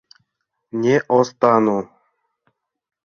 Не 0.85 0.95
остану! 1.17 1.77